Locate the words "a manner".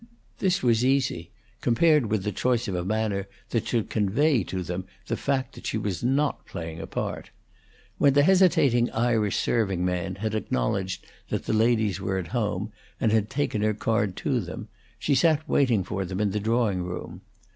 2.73-3.27